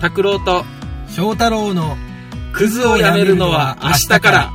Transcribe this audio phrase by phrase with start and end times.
[0.00, 0.62] 拓郎と
[1.08, 1.96] 翔太郎の
[2.52, 4.52] クズをやめるのは明日から。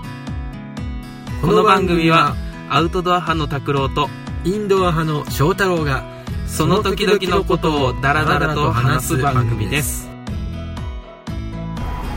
[1.41, 2.35] この番組は
[2.69, 4.07] アウトドア派の拓郎と
[4.43, 6.03] インドア派の翔太郎が
[6.45, 10.07] その時々のことをダラダラと話す番組です。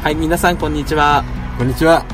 [0.03, 1.25] はい皆さんこんにちは。
[1.57, 2.05] こんにちは。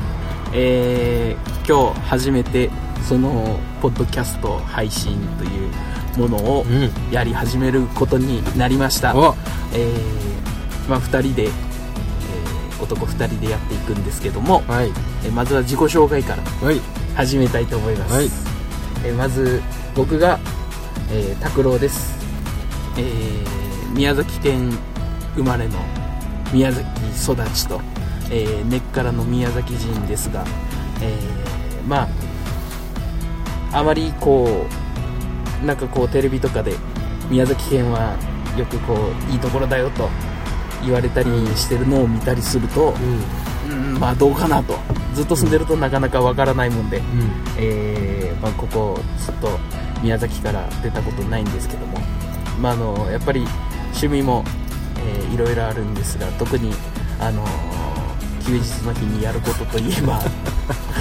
[0.52, 2.70] えー、今日初めて
[3.02, 5.70] そのポッドキャスト配信という
[6.16, 7.12] ものをうん。
[7.12, 9.34] やり始めることになりました、お。
[9.74, 10.39] えー
[10.90, 11.50] まあ、2人で、えー
[12.82, 14.88] 男2人でやっていくんですけども、はい。
[15.22, 16.80] えーまずは自己紹介からはい。
[17.14, 18.24] 始めたいと思います、はい。
[19.04, 19.62] えーまず
[19.94, 20.40] 僕が、
[21.12, 22.18] えー、拓郎です、
[22.98, 24.70] えー宮崎県
[25.34, 25.78] 生まれの
[26.52, 26.86] 宮崎
[27.32, 27.80] 育ちと、
[28.30, 30.44] えー根っからの宮崎人ですが、
[31.02, 32.08] えーま
[33.72, 34.66] ああまりこ
[35.62, 36.74] うなんかこうテレビとかで
[37.30, 38.16] 宮崎県は
[38.56, 38.94] よくこ
[39.28, 40.08] ういいところだよと
[40.82, 42.94] 言われたりしてるのを見たりすると、
[43.68, 43.94] うん。
[43.94, 44.78] うん、まあどうかなと。
[45.14, 47.04] ずっと住んでるとなかなかわからないもんで、うん。
[47.58, 49.58] えーまあ、ここずっと
[50.02, 51.98] 宮崎から出たことないんですけども、
[52.60, 53.46] まあ、あのやっぱり
[53.88, 54.44] 趣味も、
[54.98, 56.72] えーいろいろあるんですが特に、
[57.20, 57.44] あの
[58.44, 60.20] 休日の日にやることといえば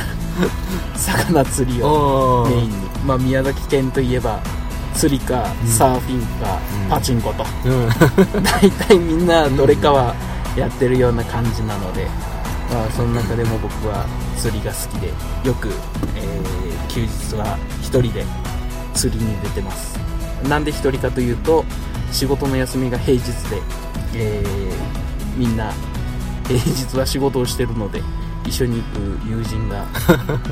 [0.96, 4.40] 魚釣りをおメインに、まあ、宮崎県といえば
[4.96, 5.68] 釣りかうん。
[5.68, 6.90] サーフィンか、うん。
[6.90, 7.46] パチンコと。
[7.66, 7.90] うん。
[8.44, 10.16] 大体みんなどれかは
[10.56, 12.08] やってるような感じなので、
[12.72, 14.06] まあ、その中でも僕は
[14.38, 15.08] 釣りが好きで
[15.44, 15.70] よく、
[16.16, 18.26] えー休日は1人で
[18.96, 20.00] 釣りに出てます。
[20.50, 21.64] なんで1人かというと
[22.12, 23.62] 仕事の休みが平日で、
[24.16, 25.72] えーみんな
[26.48, 28.02] 平日は仕事をしてるので
[28.46, 29.86] 一緒に行く友人が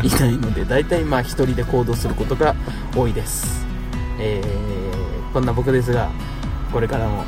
[0.04, 2.56] いないので大体まあ1人で行動することが
[2.96, 3.66] 多いです、
[4.20, 6.10] えーこんな僕ですが
[6.72, 7.24] これからも、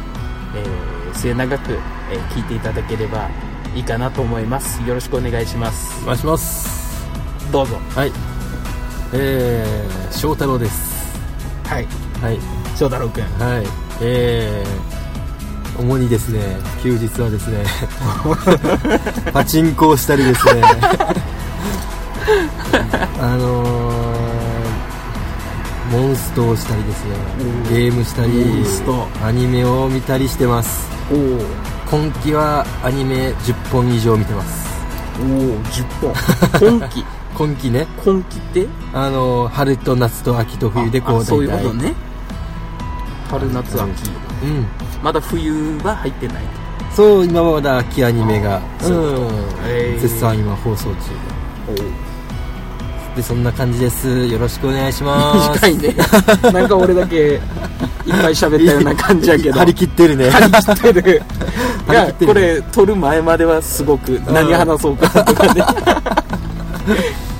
[0.56, 1.74] えー末永く、
[2.12, 3.30] えー聞いていただければ
[3.76, 4.82] いいかなと思います。
[4.84, 6.02] よろしくお願いします。
[6.04, 7.08] お願いします。
[7.52, 7.78] どうぞ。
[7.96, 8.12] はい。
[9.14, 11.18] えー、翔太郎です。
[11.66, 11.88] はい。
[12.22, 12.40] はい。
[12.76, 13.24] 翔太郎くん。
[13.24, 13.66] はい。
[14.02, 16.40] えー、主にですね
[16.82, 17.64] 休日はですね
[19.34, 20.62] パチンコをしたりですね。
[23.22, 23.79] あのー、
[25.92, 27.16] モンストをしたりですね。
[27.70, 28.64] ゲームしたり
[29.24, 30.88] アニメを見たりしてます。
[31.90, 34.70] 今期はアニメ10本以上見てます。
[35.20, 36.14] おお10
[36.62, 37.06] 本今季
[37.36, 37.88] 今期ね。
[38.04, 38.68] 今季って？
[38.94, 41.94] あのー春と夏と秋と冬でこうあそういうことね。
[43.32, 43.86] 春夏秋。
[44.44, 44.66] うん。
[45.04, 46.44] まだ冬は入ってない。
[46.96, 48.62] そう今はまだ秋アニメが。
[48.82, 48.92] そう。
[48.92, 50.94] いうことへー絶賛今放送中。
[51.70, 51.82] おで
[53.20, 54.08] でそんな感じです。
[54.28, 55.60] よろしくお願いします。
[55.62, 55.96] 短いね。
[56.54, 57.40] なんか俺だけいっ
[58.08, 59.60] ぱい喋ったような感じやけど。
[59.60, 60.30] 張り切ってるね。
[60.30, 61.22] 張り切ってる。
[61.92, 65.64] いや張り切ってるこれ撮る前まではすごく何話そうかとかね。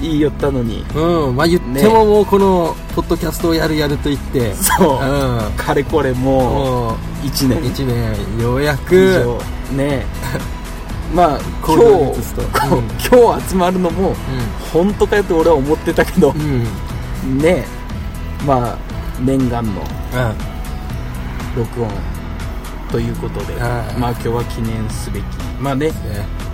[0.02, 0.84] 言いよったのに。
[0.94, 1.36] うん。
[1.36, 4.54] まあ言ってももうこのポッドキャストをやるやると言って。
[4.56, 5.06] そう。
[5.06, 5.52] うん。
[5.56, 6.94] かれこれももう
[7.26, 7.62] う1年。
[7.62, 7.86] 1
[8.38, 9.40] 年ようや以く
[9.72, 9.78] 上。
[9.78, 10.06] ね
[11.14, 12.16] まあ今日う
[13.12, 14.16] 今日集まるのも
[14.72, 16.66] 本当かよって俺は思ってたけどうん。
[17.32, 17.66] うんね
[18.46, 18.78] まあ
[19.22, 21.58] 念願のうん。
[21.58, 21.90] 録音
[22.92, 25.24] ということではいまあ今日は記念すべき。
[25.60, 25.94] まあねね。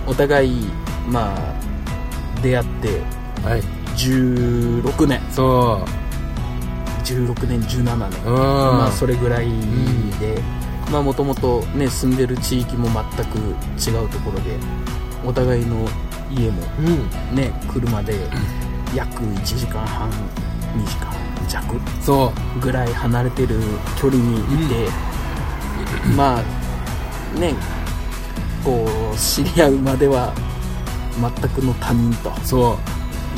[0.06, 0.66] お互い
[1.08, 2.88] まあ出会って
[3.44, 3.62] はい。
[3.96, 5.20] 16年。
[5.30, 5.84] そ
[7.04, 8.24] 16年17年。
[8.24, 8.36] ううん。
[8.36, 9.48] まあそれぐらい
[10.20, 10.42] で
[10.90, 14.56] まあもともとね住んでる地域も全く違うところで
[15.24, 15.88] お互いの
[16.30, 16.82] 家もう
[17.32, 17.36] ん。
[17.36, 18.14] ね車で
[18.94, 21.12] 約1時間半2時間
[21.48, 23.60] 弱そぐらい離れてる
[24.00, 24.88] 距離にいて、
[26.16, 27.54] まあね
[28.64, 30.32] こう知り合うまでは
[31.20, 32.76] 全くの他人とうそう。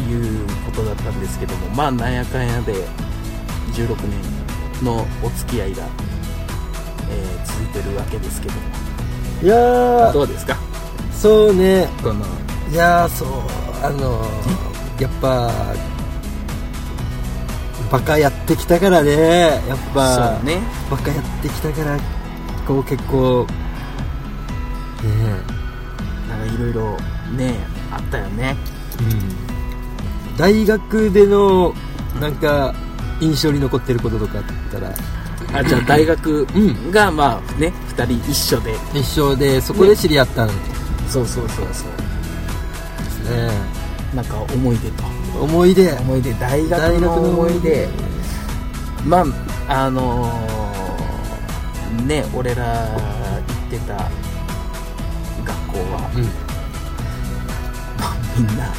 [0.03, 2.73] いうことだったんですけどもまあなんやかんやで
[3.73, 5.89] 16年のお付き合いが、
[7.11, 8.61] えー続いてるわけですけども。
[9.43, 10.13] いやー。
[10.13, 10.57] どうですか？
[11.13, 11.89] そうね。
[12.03, 12.25] この。
[12.71, 13.29] いやーそう
[13.83, 15.51] あのーやっぱ
[17.91, 19.63] バカやってきたからね。
[19.69, 20.61] やっぱそうね。
[20.91, 21.99] バカやってきたから
[22.67, 23.47] こう結構
[25.03, 25.31] ね
[26.29, 26.97] なんかいろいろ
[27.37, 27.55] ね
[27.91, 28.57] あったよね。
[29.01, 29.03] う
[30.35, 30.37] ん。
[30.37, 31.73] 大学での
[32.21, 32.75] なんか
[33.21, 34.93] 印象に残ってることとかあったら
[35.53, 36.91] あじゃあ大学うん。
[36.91, 38.75] がまあね2人一緒で。
[38.95, 40.55] 一緒でそこで知り合ったんで
[41.09, 41.89] そうそうそうそう。
[43.11, 43.51] すね。
[44.15, 45.05] なんか思い出と。
[45.43, 45.93] 思い出。
[45.93, 46.33] 思い出。
[46.35, 47.89] 大学の思い出。
[49.05, 49.25] ま
[49.69, 50.59] ああのー
[52.07, 53.01] ね俺ら行っ
[53.71, 54.11] てたは、
[56.15, 56.23] うん。
[58.01, 58.73] まあ、みんな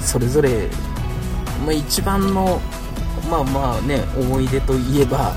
[0.00, 0.68] それぞれ、
[1.64, 2.60] まあ、一番の
[3.30, 5.32] まあまあね思い出といえば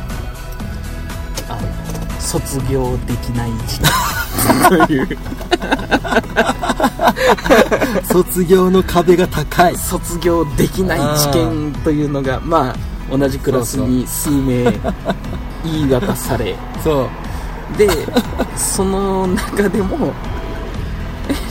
[1.49, 3.85] あの卒業できない時期
[4.87, 5.17] という
[8.03, 9.75] 卒業の壁が高い。
[9.75, 12.75] 卒業できない事件というのがまあ
[13.15, 14.63] 同じクラスに数名
[15.63, 16.55] 言い渡され。
[16.83, 17.09] そう。
[17.77, 17.87] で
[18.55, 20.13] その中でも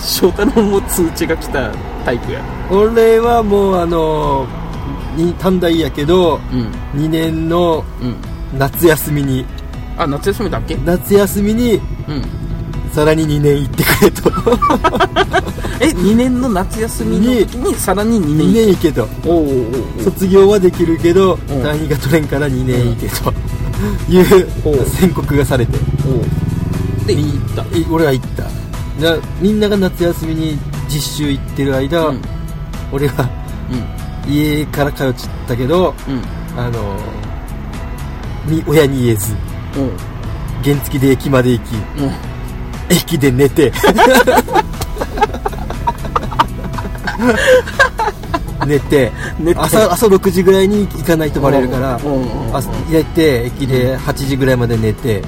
[0.00, 1.72] 翔太郎も通知が来た
[2.04, 2.40] タイプや。
[2.70, 4.46] 俺はもうあの
[5.24, 7.00] に短大やけどうん。
[7.00, 8.16] 2年のうん。
[8.58, 9.44] 夏休みに。
[9.98, 10.76] あ夏休みだっけ？
[10.84, 12.22] 夏休みにうん。
[12.92, 14.30] さらに2年行ってくれと。
[15.80, 19.08] え2年の夏休みの時にさらに2 2年年行けと。
[20.02, 21.38] 卒業はできるけどん。
[21.62, 23.32] 単位が取れんから2年行けと。
[24.10, 25.78] いう宣告がされて。
[27.06, 27.62] で行った。
[27.78, 28.42] い俺は行った。
[29.04, 32.20] なみんなが夏休みに実習行ってる間、うん。
[32.90, 33.28] 俺は
[34.28, 36.14] 家から通っちゃったけどうん。
[36.14, 36.22] うん
[36.56, 36.96] あの
[38.46, 39.32] に親に言えず
[39.76, 39.90] うん。
[40.64, 42.12] 原付で駅まで行きうん。
[42.90, 43.72] 駅で寝て
[48.66, 49.12] 寝て
[49.56, 52.56] 朝朝6時ぐらいに行かないとバレるからうんうんうん。
[52.56, 55.22] 朝入れて駅で8時ぐらいまで寝て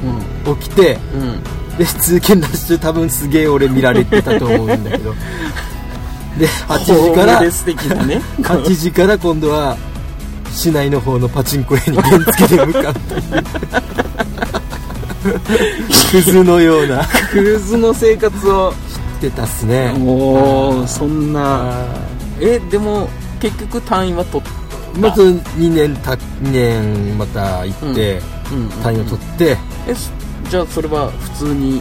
[0.46, 0.56] うん。
[0.56, 1.76] 起きてうん。
[1.78, 5.14] で通勤ラッシュ多分すげえ俺見られてたと思うんだけど
[6.40, 7.40] で8時から
[8.06, 9.76] ね8時から今度は
[10.50, 13.22] 市内の方のパチンコ屋に原付で向かうという
[16.10, 18.76] クズのようなクズの生活をし
[19.20, 21.86] てたっすねおおそんな
[22.40, 23.08] えでも
[23.38, 29.56] 結局単位は取っーまず2年た2年また行って、うん単位を取って
[29.86, 29.94] え
[30.50, 31.80] じゃあそれは普通に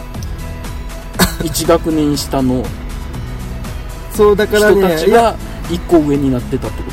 [1.40, 2.64] 1学年下の
[4.14, 5.38] そうだから人ねいやたちが
[5.70, 6.92] 1個上になってたってこ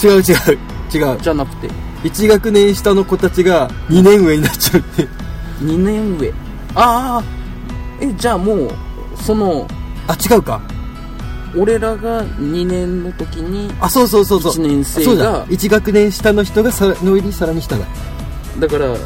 [0.00, 0.06] と？
[0.06, 0.58] 違う違う
[0.92, 1.20] 違う。
[1.20, 1.68] じゃなくて
[2.02, 5.08] ？1学年下の子たちが2年上になっちゃうって。
[5.60, 6.32] 2年上。
[6.74, 7.24] ああ
[8.00, 8.70] えじゃあもう
[9.16, 9.66] その
[10.06, 10.60] あ違うか。
[11.56, 14.52] 俺らが2年の時にあそうそうそうそう。
[14.52, 15.46] 1年生がそうだ。
[15.46, 17.86] 1学年下の人がさの上にさらに下だ。
[18.58, 18.96] だから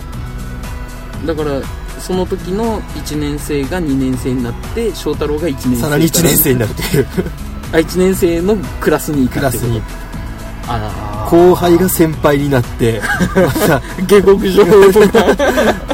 [1.26, 1.60] だから
[2.00, 7.06] その時の1年生が2年生になって翔太郎が1年生さらに1年生になるっていう。
[7.70, 9.82] あ1年生のクラスに行くクラスに
[11.30, 13.00] 後輩が先輩になって
[13.34, 13.80] また。
[14.06, 14.64] 下克上。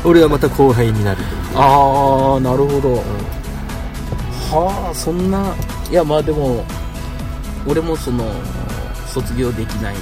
[0.05, 1.19] 俺はまた後輩になる
[1.55, 2.97] ああなるほど、
[4.51, 5.55] はあそんな。
[5.91, 6.65] いやまあでも
[7.67, 8.25] 俺もその
[9.07, 9.97] 卒業できない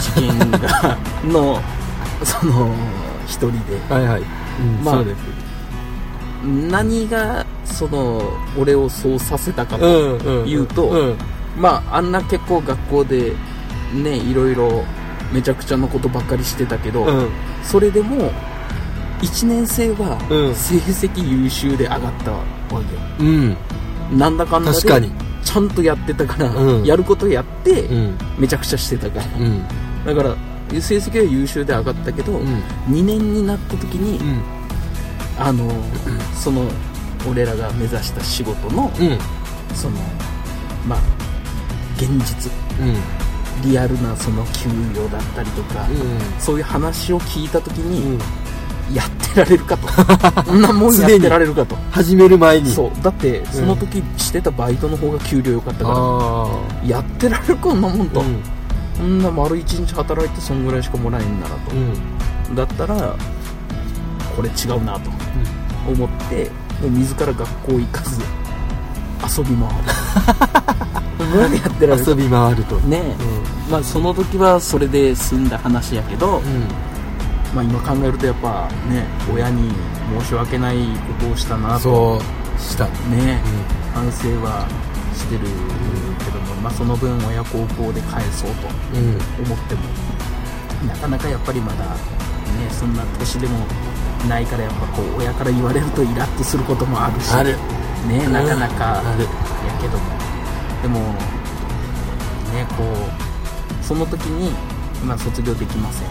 [0.00, 1.60] 事件が の
[2.24, 2.72] その
[3.26, 3.80] 一人で。
[3.88, 4.39] はいはい、うん
[4.82, 5.18] まあそうです。
[6.70, 8.22] 何がその
[8.58, 10.46] 俺をそうさせたかと、うんうん。
[10.46, 11.16] 言うとうん。
[11.58, 13.32] まああんな結構学校で
[13.92, 14.84] ねいろいろ
[15.32, 17.28] めちゃくちゃなことばっかりしてたけど、うん。
[17.62, 18.32] それでも
[19.20, 20.54] 1年生はうん。
[20.54, 22.82] 成績優秀で上がったわけよ、
[23.20, 23.22] う
[24.14, 24.18] ん。
[24.18, 26.84] なんだかんだでちゃんとやってたから、うん。
[26.84, 28.18] やることやって、うん。
[28.38, 29.26] めちゃくちゃしてたから。
[29.38, 29.62] うん。
[30.06, 30.36] だから
[30.78, 32.62] 成績は優秀で上がったけど、うん。
[32.88, 34.42] 2年になった時に、うん。
[35.38, 35.70] あの
[36.34, 36.68] その
[37.28, 39.18] 俺らが目指した仕事のうん。
[39.74, 39.96] その
[40.86, 40.98] まあ
[41.96, 42.52] 現実。
[42.80, 42.96] うん。
[43.62, 45.86] リアルなその給与だったりとか、
[46.38, 48.18] そういう話を聞いた時に、
[48.94, 49.86] やってられるかと。
[50.42, 51.76] こんなもんやってられるかと。
[51.90, 52.70] 始める前に。
[52.70, 53.04] そう。
[53.04, 56.48] だってその時してたバイトの方が給料良かったかあ
[56.82, 58.42] らやってられるこんなもんと、あうん
[59.00, 62.54] こんな丸一日働いてそんぐらいしかもらえんならと、うん。
[62.54, 63.16] だったら
[64.36, 65.10] これ違うなと
[65.88, 66.50] 思って
[66.82, 68.20] もう自ら学校行かず
[69.38, 69.74] 遊び回る。
[71.40, 72.10] 何やってられる？
[72.10, 72.76] 遊び回ると。
[72.76, 73.16] ねえ、
[73.70, 76.44] まあその時はそれで済んだ話やけど、うん。
[77.54, 79.70] まあ今考えるとやっぱね親に
[80.20, 80.76] 申し訳ない
[81.18, 81.78] ことをしたなと。
[81.80, 82.22] そ
[82.58, 82.84] うした。
[82.84, 83.40] ね、
[83.94, 84.66] 反省は
[85.14, 85.40] してる
[86.18, 86.38] けど。
[86.38, 89.80] も、まあ、その分親孝行で返そうとうんうん思っても
[90.86, 93.58] なかなかやっぱりまだねそんな年でも
[94.28, 97.32] ないからやっぱこう親から言われるとイラッとすることもあるし
[98.08, 99.24] ねなかなかある。
[99.24, 100.04] やけども
[100.82, 101.00] でも
[102.52, 104.50] ねこうその時に、
[105.04, 106.08] まあ、卒業できません。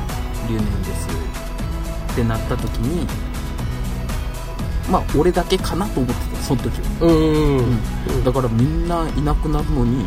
[0.50, 1.08] 留年です。
[2.12, 3.08] ってなった時に
[4.90, 7.08] まあ俺だけかなと思ってたその時は。
[7.08, 10.04] うんだからみんないなくなるのに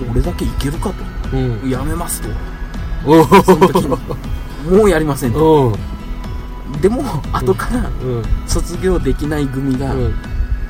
[0.00, 0.10] うん。
[0.10, 1.36] 俺だけいけるかと。
[1.36, 1.70] うん。
[1.70, 2.28] やめますと。
[3.44, 4.76] その時に。
[4.76, 5.76] もうやりませんと。
[6.80, 7.82] でも後からう
[8.20, 8.24] ん。
[8.46, 10.14] 卒業できない組がうん。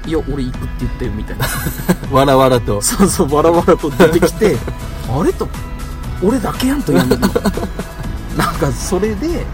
[0.06, 1.46] いや俺行くって言ったよみたいな。
[2.12, 2.80] わらわらと。
[2.82, 4.56] そうそうバラバラと出てきて
[5.08, 5.48] あれと。
[6.22, 7.16] 俺だけやんとやんの
[8.36, 9.46] なんかそれで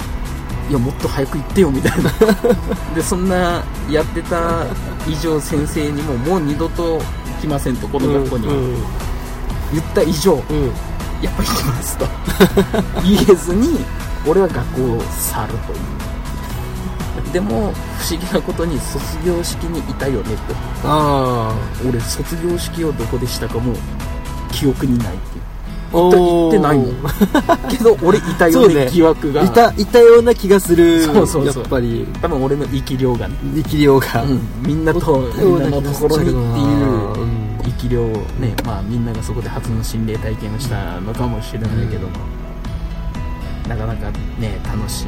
[0.71, 2.11] いやもっと早く行ってよみたいな。
[2.95, 4.65] でそんなやってた
[5.09, 7.03] 以上先生にももう二度と
[7.41, 8.77] 来ませんとこの学校には、うん
[9.73, 10.67] 言った以上うん。
[11.23, 12.07] やっぱ行きますと。
[13.05, 13.85] 言えずに
[14.27, 15.77] 俺は学校を去るとい
[17.29, 17.33] う。
[17.33, 20.55] でも不思議なことに卒業式にいたよねと。
[20.85, 21.53] あ
[21.89, 23.77] 俺卒業式をどこでしたかもう
[24.51, 25.40] 記憶にないっていう
[25.93, 26.95] 行ってないもん。
[27.69, 29.43] けど俺いたよそうねね疑惑が。
[29.43, 31.03] いたいたような気がする。
[31.05, 32.07] そうそうやっぱり。
[32.23, 36.41] 多分俺の生き量がね、力量が、うん、みんなとみんなのところにっていう
[37.21, 37.61] うん。
[37.65, 42.13] 生き量をね、まあみんながそこで初の心霊体験をしたのかもしれないけども、
[43.69, 45.07] なかなかね楽し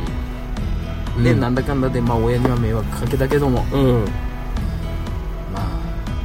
[1.19, 1.23] い。
[1.23, 1.41] で、うん。
[1.41, 3.65] なんだかんだでまあ親には迷惑かけたけども。
[3.73, 4.05] うん。
[5.53, 5.69] まあ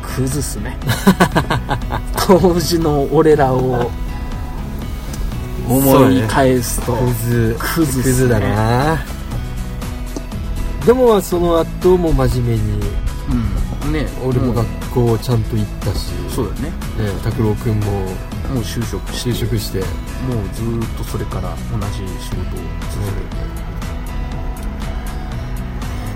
[0.02, 0.78] クズっすね。
[2.28, 3.92] 当時の俺らを
[5.68, 8.98] 思い返すと、クズクズクズだな。
[10.86, 12.80] でもその後も真面目に
[13.84, 13.92] うん。
[13.92, 16.70] ね俺も学校ちゃんと行ったし、そうだよね。
[16.70, 16.76] ね
[17.24, 18.06] 拓郎君もも
[18.56, 19.80] う就職就職して。
[19.80, 19.88] もう
[20.54, 22.44] ずーっとそれから同じ仕事を
[22.92, 23.26] 続け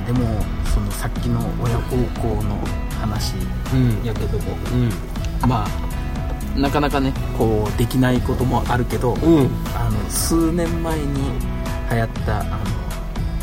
[0.05, 0.43] て、でも
[0.73, 2.57] そのさっきの親孝行の
[2.99, 3.35] 話
[3.73, 4.03] うん。
[4.05, 4.57] やけども。
[4.73, 5.49] うん。
[5.49, 5.90] まあ
[6.55, 9.49] なかなかねこうできないこともあるけど、うん。
[9.75, 11.31] あの数年前に
[11.89, 12.57] 流行ったあの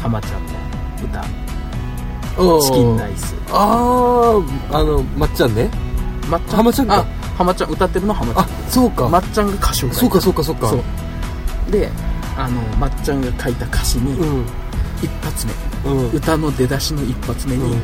[0.00, 0.48] 浜ちゃんの
[1.02, 1.22] 歌
[2.66, 3.34] 「チキンライス。
[3.50, 5.70] あああのまっちゃんね」
[6.28, 6.56] まっちゃん？
[6.56, 6.96] 浜ちゃんか。
[6.98, 8.44] あ浜ちゃん歌ってるの浜ちゃん。
[8.44, 10.68] あそうか、まっちゃんが歌詞を書いたそうかそうか。
[10.68, 10.78] そう。
[10.78, 10.84] か
[11.70, 11.90] で
[12.36, 14.44] あのまっちゃんが書いた歌詞に、うん。
[15.02, 15.52] 一発目。
[15.90, 16.10] うん。
[16.10, 17.82] 歌の出だしの一発目に、うん。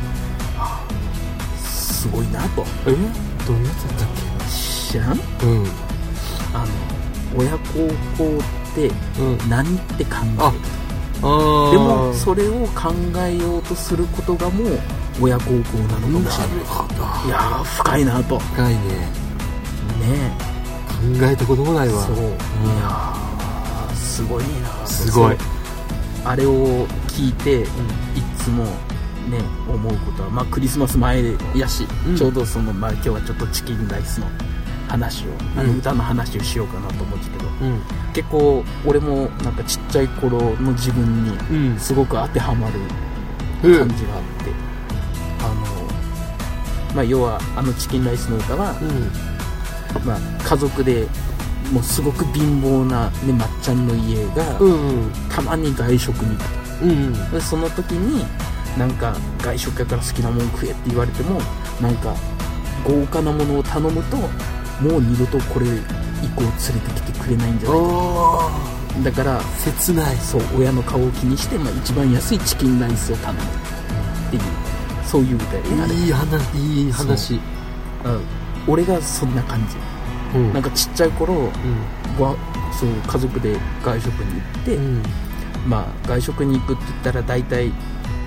[1.63, 2.63] すごいなと。
[2.85, 2.91] え？
[3.47, 4.07] どういうやつだったっ
[4.95, 5.17] 知らん？
[5.17, 5.65] けうん。
[6.53, 6.67] あの
[7.37, 7.87] 親孝
[8.17, 8.41] 行っ
[8.75, 8.87] て
[9.19, 9.49] うん。
[9.49, 10.41] 何って考える。
[11.21, 14.79] ああでもそれを考えようとすることがもう
[15.21, 16.65] 親孝行なのかもしれない。
[16.65, 16.93] ほど。
[17.27, 18.37] いやー深いなと。
[18.37, 18.79] ね深いね。
[21.19, 22.01] 考えたこともないわ。
[22.03, 22.23] そう、いん。
[22.23, 24.69] やーすごいな。
[24.69, 25.35] とすごい。
[26.23, 27.65] あれを聞いて、い
[28.37, 28.63] つも
[29.29, 31.23] ね思うことはまあクリスマス前
[31.55, 32.17] やし、うん。
[32.17, 34.27] ちょうどそのまあ今日はちょっとチキンライスの
[34.95, 37.81] 話を、あのうん歌の話をしようかなと思うんですけどうん。
[38.13, 41.79] 結構俺もなんかちっちゃい頃の自分にうん。
[41.79, 42.79] すごく当てはまる
[43.63, 43.87] うん。
[43.87, 44.51] 感じがあって、
[45.39, 45.47] あ
[46.91, 50.05] のまあ要はあのチキンライスの歌は、うん。
[50.05, 51.07] まあ、家族で
[51.71, 58.25] もうすごく貧乏な、ね、まっちゃんの家が、うんたまに外食に行くうんとでその時に
[58.77, 61.39] なんか外食やから好きなもん食えって言われても
[61.81, 62.13] なんか
[62.85, 64.17] 豪華なものを頼むと
[64.81, 65.69] もう二度とこれ以
[66.35, 66.55] 降連れ
[66.93, 68.75] てきてくれないんじゃないか。
[69.03, 70.15] だから切ない。
[70.17, 73.43] そう親の顔を気にして、まあ、一番安いチキンライスを頼むっ
[74.31, 74.41] ていう
[75.05, 77.33] そういう歌やあれいい話いい話。
[77.35, 78.09] う。
[78.09, 78.21] ん。
[78.67, 80.37] 俺がそんな感じ。
[80.37, 80.53] うん。
[80.53, 82.21] なんかちっちゃい頃うん。
[82.21, 82.35] わ
[82.77, 85.03] そう家族で外食に行って、うん。
[85.67, 87.71] まあ外食に行くって言ったら大体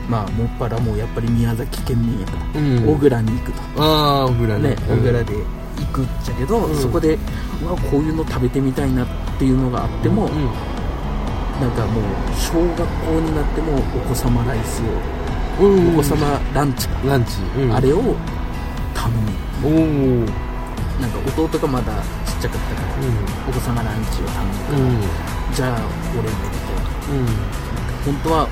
[0.09, 2.89] まあもっぱらもうやっぱり宮崎県民やから、うん。
[2.89, 3.63] 小倉に行くと。
[3.83, 4.71] ああ小倉ね。
[4.71, 5.35] ね小倉で
[5.79, 6.77] 行くっちゃけど、うん。
[6.77, 7.19] そこで
[7.63, 9.09] うわこういうの食べてみたいなっ
[9.39, 10.31] ていうのがあっても、うん
[11.59, 12.05] なんかもう
[12.39, 14.81] 小学校になってもお子様ライス
[15.61, 17.43] を、うんお子様ランチ、ランチ。
[17.59, 17.75] うん。
[17.75, 18.15] あれを
[18.95, 20.25] 頼む。
[21.01, 21.93] なんか弟がまだ
[22.27, 22.89] ちっちゃかったから
[23.49, 25.01] お子様ランチを頼むから、うん。
[25.53, 25.81] じゃあ
[26.13, 28.15] 俺もみたいなうん。
[28.15, 28.49] 本当は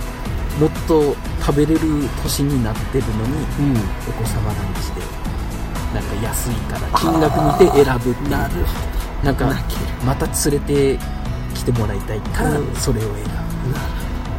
[0.59, 1.14] もっと
[1.45, 1.80] 食べれる
[2.25, 3.76] 年になってるのにうん。
[4.09, 5.25] お子様ランチで
[5.97, 8.31] なんか安いから金額見て選ぶっていう。
[8.31, 8.55] なる
[9.25, 9.50] なんか
[10.05, 10.99] また連れて
[11.55, 12.75] きてもらいたいからうん。
[12.76, 13.11] それを選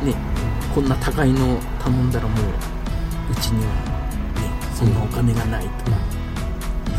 [0.04, 0.06] ぶ。
[0.06, 0.16] ね
[0.76, 2.46] こんな高いの頼んだらもう
[3.32, 5.98] うちにはねそんなお金がないとか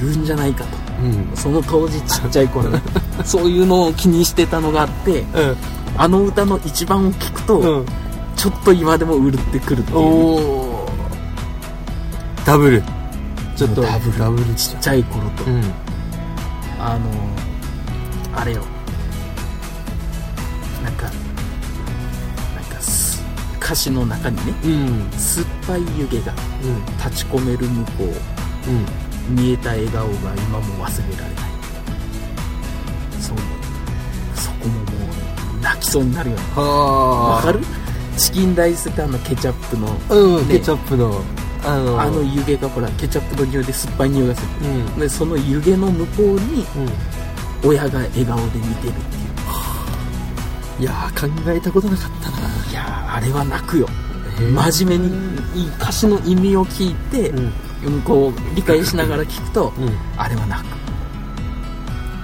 [0.00, 0.70] 言うんじゃないかと。
[1.02, 1.36] うん。
[1.36, 2.68] その当時ちっちゃい頃。
[2.70, 2.82] ね
[3.24, 5.56] そういうのを気にしてたのがあってうん。
[5.96, 7.86] あの歌の一番を聞くと、うん。
[8.34, 10.68] ちょっと今でもうるってくるっていう。
[12.44, 12.82] ダブル
[13.58, 13.98] ちょっとダ
[14.30, 15.60] ブルちっちゃい頃と、うん。
[16.78, 17.10] あの
[18.32, 18.62] あれよ。
[20.84, 21.06] なんか
[22.54, 23.20] なんかす
[23.60, 25.10] 歌詞の中にねうん。
[25.18, 26.86] 酸っぱい湯気がうん。
[26.98, 29.36] 立ち込める向こうん。
[29.36, 31.50] う見えた笑顔が今も忘れられない。
[33.20, 33.36] そう。
[33.36, 33.42] ね
[34.36, 34.82] そこもも
[35.58, 36.42] う泣きそうになるよね。
[36.54, 37.36] はあ。
[37.38, 37.58] わかる？
[38.16, 39.98] チキンライスってあのケチャップの。
[40.10, 40.58] うんね。
[40.58, 41.20] ケチャップの
[41.64, 44.48] あのあの湯気がほらケチャップの匂いで酸っぱい匂いがする。
[44.68, 45.00] うん。
[45.00, 47.68] でその湯気の向こうにうん。
[47.68, 49.20] 親が笑顔で見てるってい
[50.78, 50.82] う。
[50.82, 52.38] いやー考えたことなかったな。
[52.70, 53.88] いやーあれは泣くよ。
[54.38, 55.12] 真面目に
[55.54, 57.52] いい歌詞の意味を聞いて、うん。
[57.84, 59.90] うんこう理解しながら聞くと、うん。
[60.16, 60.78] あれは泣く。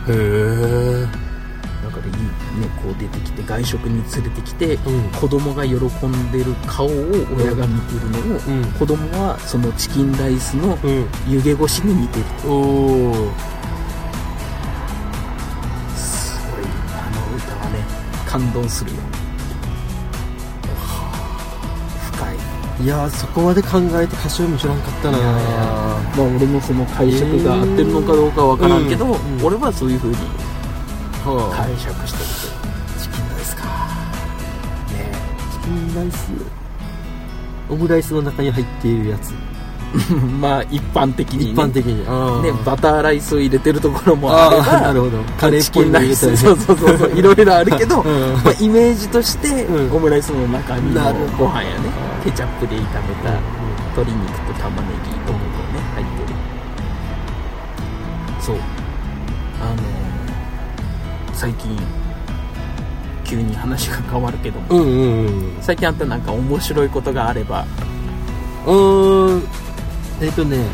[0.07, 1.24] へえだ
[1.95, 2.19] からいいね
[2.83, 5.11] こう出てきて外食に連れてきて、うん。
[5.11, 6.91] 子供が喜んでる顔を
[7.37, 8.65] 親が見てるのを、うん。
[8.73, 11.07] 子供はそのチキンライスのうん。
[11.29, 12.25] 湯気越しに見てる。
[12.47, 13.31] おお
[15.97, 16.67] すごい。
[16.91, 17.79] あの歌はね
[18.27, 18.97] 感動するよ。
[22.13, 22.85] 深い。
[22.85, 25.19] いやーそこまで考えて歌詞を見知らんかったな。
[25.19, 29.13] まあ俺もその解釈が合ってるのかどうかは分からんけど、うん。
[29.13, 29.45] うん。
[29.47, 30.23] 俺はそういう風には
[31.25, 32.25] 解釈してる
[33.01, 33.63] チキンライスか。
[34.89, 35.13] とね
[35.53, 36.31] チキンライス
[37.71, 39.33] オムライスの中に入っているやつ。
[40.41, 41.99] まあ一般的に、ね、一般的に。
[42.43, 45.19] ね、バターライスを入れてるところもあれあーなばるほど。
[45.39, 46.27] カレーっチぽいのキンライス。
[46.27, 46.99] 入れたりそうそうそう。
[46.99, 48.33] そ ういろいろあるけど、うん。
[48.45, 49.97] まあ、イメージとして、うん。
[49.97, 51.75] オムライスの中にもなご飯やね
[52.25, 52.85] ケチャップで炒め
[53.23, 53.31] た
[53.97, 56.39] 鶏肉と玉ねぎとかね入ってる。
[58.41, 58.57] そう。
[59.63, 59.94] あの
[61.35, 61.77] 最近
[63.25, 64.61] 急に話が変わるけど。
[64.61, 65.63] もうんうんうん。
[65.63, 67.67] 最近あんたなんか面白いことがあれば。
[68.67, 69.43] うーん。
[70.21, 70.65] えっ、とね。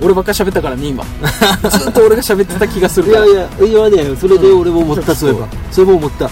[0.00, 1.04] 俺ばっか喋ったからね今。
[1.70, 3.26] ずっと俺が喋ってた気がするから。
[3.26, 5.48] いやいやいやねそれで俺も思った、うんそういえば。
[5.70, 6.26] それも思った。
[6.26, 6.28] う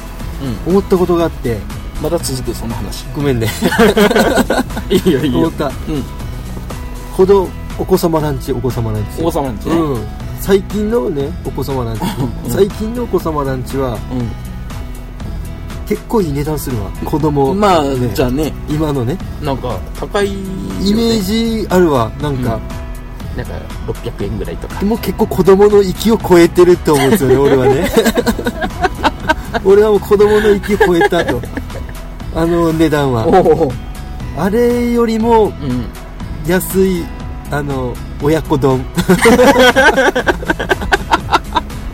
[0.71, 0.73] ん。
[0.73, 1.59] 思ったことがあって。
[2.01, 3.05] まだ続くその話。
[3.15, 3.49] ごめんね。
[4.89, 5.39] いいよいいよ。
[5.41, 5.67] 思った。
[5.67, 5.73] うん。
[7.13, 9.21] ほどお子様ランチお子様ランチ。
[9.21, 9.75] お子様なんですね。
[9.75, 12.03] うん最近のねお子様ランチ。
[12.45, 12.51] うん。
[12.51, 13.99] 最近のお子様ランチは
[15.89, 16.89] 結構いい値段するわ。
[17.05, 17.51] 子供。
[17.51, 18.15] うんまあ、ね。
[18.15, 18.53] じゃあね。
[18.69, 19.19] 今のね。
[19.43, 20.89] なんか高いよね。
[20.89, 22.13] イメージあるわ。
[22.21, 22.61] なんか、
[23.37, 23.53] なんか
[23.89, 24.85] 600円ぐらいとか。
[24.85, 27.91] もう結構子供の域を超えてるって思うんですよね 俺はね。
[29.67, 31.43] 俺はもう子供の域を超えたと。
[32.37, 33.27] あの値段は。
[34.39, 35.87] あれよりもうん。
[36.47, 37.05] 安い
[37.51, 38.85] あの親子丼。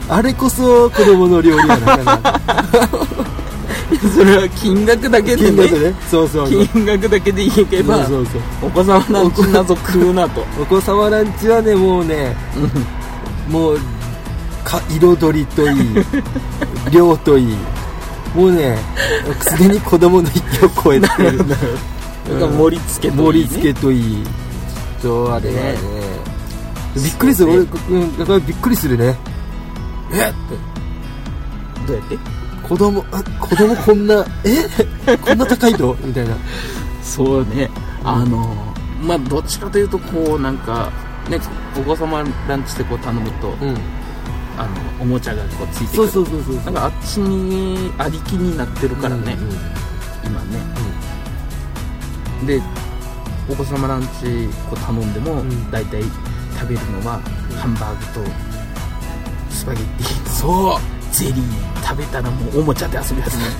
[0.08, 2.20] あれこそ子供の料理やなかな。
[4.14, 5.56] それは金額だけでね。
[5.56, 5.94] 金額ね。
[6.10, 8.68] そうそう金額だけでいけばそうそうそう。
[8.68, 10.44] お子様なんち謎食うなと。
[10.60, 12.36] お子様ランチはねもうね
[13.48, 13.78] もう
[14.64, 16.04] か彩りといい
[16.90, 17.56] 量といい。
[18.34, 18.78] もうね
[19.40, 21.38] すでに子供の域を超えてる。
[21.38, 23.48] なんか盛り付けといいね。
[23.48, 24.24] 盛り付けといい。
[25.00, 25.72] そうあれはね。
[25.72, 26.01] ね
[26.94, 29.16] びっくりする、俺びっくりするね。
[30.12, 30.28] え？
[30.28, 31.86] って。
[31.86, 32.18] どうやって？
[32.68, 35.16] 子供あ子供こんなえ？
[35.16, 36.36] こんな高いとみたいな。
[37.02, 37.70] そうね。
[38.04, 38.54] あの
[39.02, 40.92] まあどっちかというとこうなんか
[41.28, 41.40] ね
[41.76, 43.76] お子様ランチでこう頼むと、うん。
[44.58, 46.56] あのおもちゃがこうついてくそうるそうそうそう。
[46.56, 49.52] なんかあっちにありきになってるからね、うんうん
[50.24, 50.58] 今ね、
[52.46, 52.62] で
[53.50, 55.70] お子様ランチこう頼んでも、ん。
[55.70, 56.02] 大体
[56.62, 57.20] 食べるのは
[57.60, 58.30] ハンバーグと
[59.50, 60.80] スパゲッティとそう。
[61.12, 63.50] ゼリー食べたらもうおもちゃで遊び始める。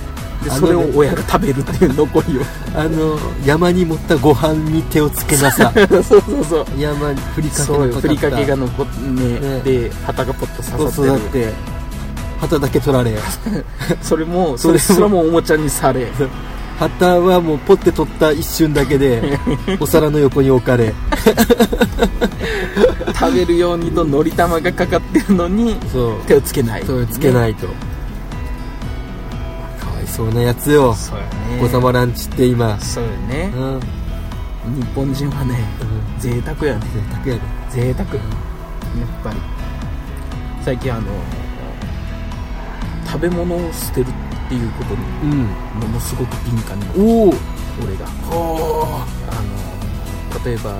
[0.43, 2.41] でそれを親が食べるっていう残りを。
[2.75, 11.53] あの山に持ったご飯に手をつけなさ そうそうそう山にふりかけそうよのかかったふりかけが残ってねねで旗がポッと刺さってて
[12.41, 13.17] 旗だけ取られ
[14.01, 16.11] それもそれもそれすらもおもちゃにされ
[16.79, 19.39] 旗はもうポッて取った一瞬だけで
[19.79, 20.93] お皿の横に置かれ。
[23.13, 25.77] 食べるようにとのり玉がかかってるのに
[26.27, 26.85] 手をつけない。
[26.85, 27.73] そうつけないいと、か
[29.91, 30.93] わいそうなやつよ。
[30.93, 31.29] そうやね。
[31.61, 32.77] お子様ランチって今。
[32.81, 33.53] そうよね。
[33.55, 35.63] うん、うん、日本人はね
[36.19, 36.81] 贅沢やね。
[36.93, 37.41] 贅沢やで。
[37.69, 38.07] 贅沢。
[38.09, 38.19] やっ
[39.23, 39.37] ぱり。
[40.63, 41.03] 最近あの
[43.05, 45.47] 食べ物を捨てるっていうことにうん。
[45.79, 47.33] ものすごく敏感におお
[47.83, 48.05] 俺が。
[48.05, 50.71] はあの例えば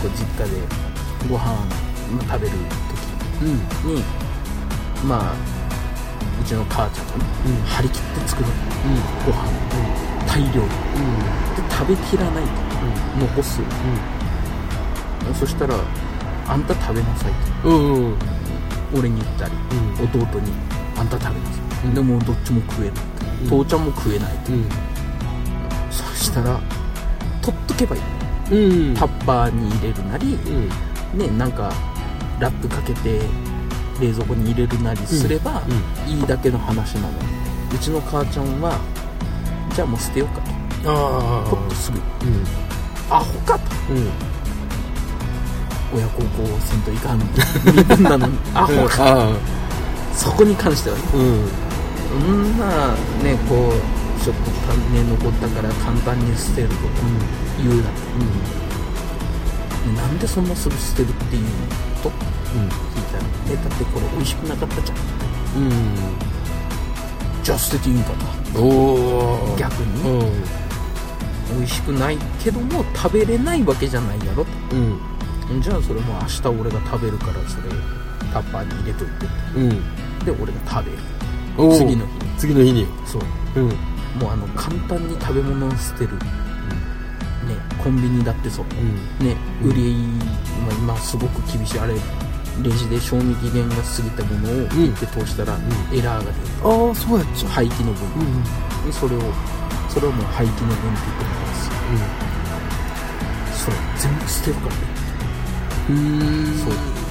[0.00, 0.60] こう実家で
[1.28, 1.44] ご飯
[2.10, 2.56] まあ食べる
[3.42, 3.58] うんうん。
[3.60, 4.04] 時に
[5.04, 5.34] まあ
[6.40, 7.24] うちの母ちゃんがね
[7.66, 8.48] 張り切って作る
[9.26, 9.36] ご飯。
[10.26, 10.48] 大量。
[10.48, 12.50] にで食べきらないと。
[13.20, 13.60] 残す。
[15.38, 15.74] そしたら
[16.48, 17.68] あんた食べなさいと。
[17.68, 18.14] うんうんうん。
[18.94, 19.52] 俺に言ったり
[20.02, 20.52] 弟に
[20.98, 23.04] あんた食べなさい、うんでもどっちも食えない。
[23.42, 23.48] うん。
[23.48, 24.52] と、父ちゃんも食えないと。
[24.52, 24.68] うん
[25.90, 26.58] そしたら
[27.42, 28.02] 取っとけばいい。
[28.52, 28.94] うん。
[28.94, 31.18] タッパーに入れるなりうん。
[31.18, 31.72] ねなんか
[32.40, 33.20] ラップかけて
[34.00, 35.62] 冷蔵庫に入れるなりすれば
[36.06, 37.08] いいだけの話なの。
[37.74, 38.78] うちの母ちゃんは
[39.74, 40.52] じゃあもう捨てようかと。
[41.50, 41.98] ポッとすぐ。
[41.98, 42.04] うん。
[43.10, 43.64] アホかと。
[43.92, 44.10] うん。
[45.94, 47.18] 親孝行せんといかん。
[47.74, 48.38] 身分なのに。
[48.54, 49.28] アホか。
[50.14, 51.02] そこに関してはね。
[51.14, 51.48] うん。
[51.70, 51.71] そ
[52.16, 52.58] ん。
[52.58, 56.80] なねこうちょっと種残ったから簡単に捨てるとか
[57.58, 57.90] 言うな
[60.02, 61.44] なんでそんなすぐ捨てるっていう
[62.02, 64.98] と聞いたらえだってこれ美味しくなかったじゃん。
[64.98, 65.70] うん。
[67.42, 68.16] じゃあ捨てていいんかな
[69.58, 70.04] 逆に。
[70.04, 70.10] ね、
[71.50, 71.58] うん。
[71.58, 75.60] 美味しくないけども食べれないわけじゃないやろうん。
[75.60, 77.68] じゃあそれも明日俺が食べるからそれ
[78.32, 79.26] タッパーに入れといて。
[79.56, 79.68] うん。
[80.24, 80.98] で俺が食べる
[81.56, 82.38] 次の日に。
[82.38, 82.86] 次の日に。
[83.06, 83.22] そう。
[83.56, 83.68] うん。
[84.20, 86.16] もうあの簡単に食べ物を捨てる。
[86.16, 88.66] ねコンビニだってそう。
[89.20, 89.26] うん。
[89.26, 89.94] ね売り、
[90.66, 91.78] まあ、今すごく厳しい。
[91.78, 91.94] あれ
[92.62, 95.62] レジで賞味期限が過ぎたものをピッて通したら、ん。
[95.92, 96.34] エラーが出る。
[96.64, 98.42] ああそうやっちゃ廃棄の分、うん
[98.84, 99.20] でそれを
[99.88, 101.66] それをもう廃棄の分って言ってるんです。
[101.66, 101.72] よ
[103.54, 104.80] それ全部捨てるからね。
[105.90, 107.01] うんうんそう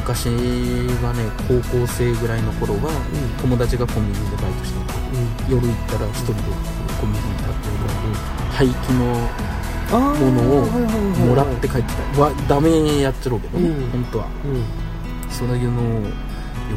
[0.00, 0.26] 昔
[1.04, 3.42] はね高校生ぐらいの頃は、ん。
[3.42, 4.96] 友達がコンビニでバイトしてた。
[4.96, 5.60] うん。
[5.60, 6.40] 夜行ったら一人で
[7.00, 7.94] コンビニに立ってるから、
[8.50, 9.04] 廃棄の
[10.16, 10.66] ものを
[11.26, 12.20] もらって帰ってた。
[12.20, 13.90] わダメやっちゃろうけどね、うん。
[13.90, 14.26] 本当は。
[14.44, 14.64] うん。
[15.30, 16.10] そういうのをよ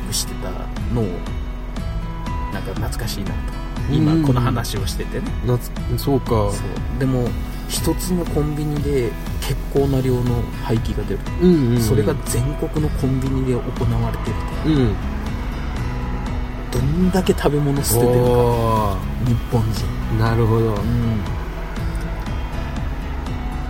[0.07, 0.49] くしてた
[0.93, 1.05] のを
[2.53, 3.33] なんか懐かしいなと。
[3.89, 4.23] 今うん。
[4.23, 6.51] この話をしててね、なつそうか。
[6.99, 7.29] でも
[7.69, 9.12] 一つのコンビニで
[9.45, 11.82] 結構な量の廃棄が出る、うんうんうん。
[11.82, 14.95] それが全国のコンビニで行われてるうん。
[16.71, 18.19] とどんだけ食べ物捨ててるか。
[18.19, 19.86] お日本人。
[20.15, 20.75] ーなるほど。
[20.75, 21.19] うん。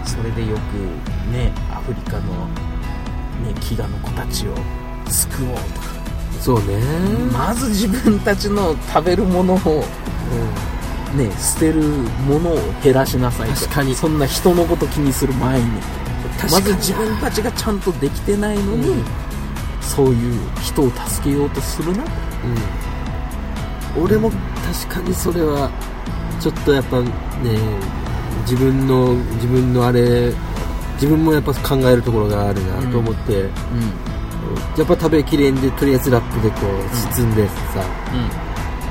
[0.06, 4.56] それでよくねアフリカの、ね、飢餓の子たちを
[5.10, 5.94] 救おうとか。
[6.40, 6.78] そうね。
[7.32, 9.84] まず自分たちの食べるものを
[11.16, 13.56] ね捨てるものを減らしなさいと。
[13.62, 13.96] 確かに。
[13.96, 15.66] そんな人のこと気にする前に。
[16.52, 19.06] まず自分たちがちゃんとできてないのに、うん。
[19.82, 22.04] そういう人を助けようとするな。
[23.96, 24.04] うん。
[24.04, 24.32] 俺も
[24.88, 25.70] 確かにそれは
[26.40, 27.10] ちょっとやっぱね
[28.42, 30.34] 自分の自分のあれ
[30.96, 33.50] 自分もやっぱ考えるところがあるなと思って、うん。
[34.78, 37.54] やっぱ食べきれんでとりあえずラップでこう包んでさ、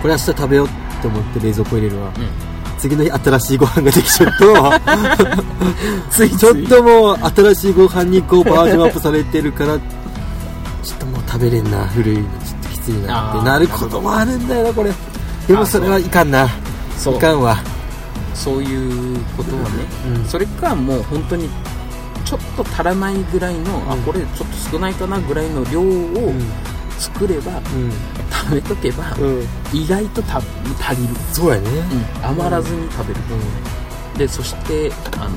[0.00, 2.12] これ明日食べようって思って冷蔵庫入れるわ、
[2.78, 4.72] 次の日新しいご飯ができちゃうと。
[6.10, 9.78] つちょっともう新しいご飯にこうバージョンアップされてるから
[10.82, 12.22] ちょっともう食べれんな古いの。
[12.22, 14.92] ちょっときついなってなることもあるんだよなこれ。
[15.46, 16.44] でもそれはいかんな。
[16.44, 17.58] いかんわ。
[18.34, 19.68] そういうことはね、
[20.16, 20.24] うん。
[20.26, 21.48] それかもう本当に
[22.24, 24.02] ちょっと足らないぐらいの、あうん。
[24.02, 26.42] これちょっと少ないかなぐらいの量をうん
[26.98, 27.62] 作れば、うん。
[28.30, 29.46] 食べとけば、うん。
[29.72, 31.68] 意外とた足りる、そうやね。
[31.68, 32.26] うん。
[32.26, 33.20] 余らずに食べる、
[34.18, 35.30] でそしてあの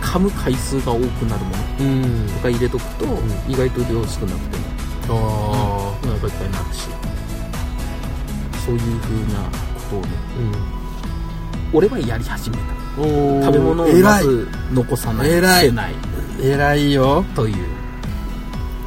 [0.00, 2.04] 噛む回数が多くなるものうん。
[2.04, 3.08] うんとか入れとくと、ん。
[3.48, 4.36] 意外と量少なくても
[5.08, 5.12] あ
[6.02, 6.88] お腹いっぱいになるし
[8.64, 9.50] そういう風なこ
[9.90, 10.08] とをね
[11.72, 12.62] 俺はやり始めた。
[12.96, 15.30] 食べ物をまず残さない。
[15.30, 15.72] 偉い。
[16.42, 17.24] 偉いよ。
[17.36, 17.79] という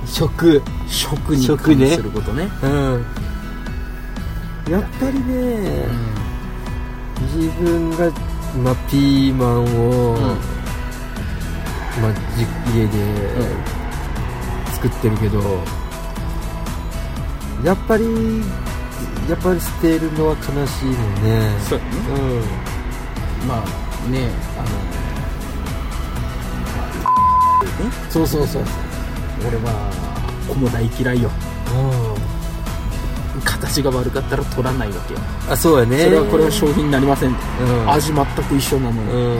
[0.05, 1.57] 食食に関
[1.89, 2.49] することね。
[2.63, 3.05] うん。
[4.71, 6.23] やっぱりね、うん
[7.35, 8.11] 自分が、
[8.63, 10.17] まあ、ピーマンを、うん。
[12.01, 12.45] まあ、じ
[12.77, 12.91] 家で
[14.73, 15.39] 作ってるけど、
[17.63, 18.05] やっぱり
[19.29, 21.57] やっぱり捨てるのは悲しいもんね。
[21.69, 21.91] そうやね。
[23.41, 23.47] うん。
[23.47, 24.65] まあねあの
[27.85, 28.63] ねそうそうそう
[29.47, 29.91] 俺は
[30.47, 31.29] 子も大嫌いよ。
[33.43, 35.19] 形が悪かったら取らないわけよ。
[35.49, 36.03] あそうやね。
[36.05, 37.29] それはこれは商品になりません。
[37.29, 37.89] うん。
[37.89, 39.11] 味全く一緒なのに。
[39.11, 39.39] う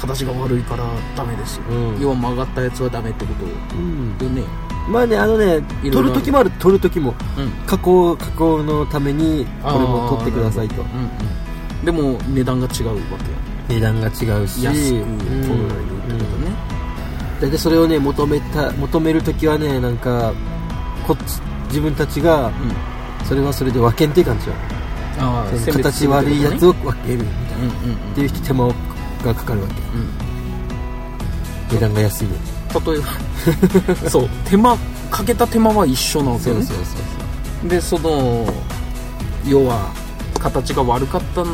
[0.00, 0.84] 形が悪いから
[1.16, 1.56] ダメです。
[1.56, 2.00] ようん。
[2.00, 3.76] 要は曲がったやつはダメってこと。
[3.76, 4.18] うん。
[4.18, 4.42] でね。
[4.88, 6.50] まあねあのね取る時もある。
[6.58, 7.50] 取る時もうん。
[7.66, 10.82] 加工加工のためにこれも取ってくださいと。
[10.82, 11.84] うんうん。
[11.84, 12.98] でも値段が違うわけよ。
[13.68, 14.64] 値段が違うし。
[14.64, 15.06] 安く
[15.46, 15.61] 取る
[17.42, 20.32] 大体それをね求めた求める時はねなんか
[21.06, 22.52] こっち自分たちがうん。
[23.24, 24.26] それはそれで分けんっていう
[25.18, 27.56] ああその形悪いやつを分けるみたいな。
[27.56, 28.12] うんうんうん。
[28.12, 28.74] っていう手間が
[29.34, 29.74] かかるわけ。
[29.74, 30.08] うん。
[31.70, 32.34] 値段が安いね
[32.84, 33.00] 例え
[34.04, 34.76] ばそう手間
[35.10, 36.74] かけた手間は一緒なわけよねそ
[37.64, 37.68] う。
[37.68, 38.46] でその
[39.46, 39.92] 要は
[40.38, 41.44] 形が悪かった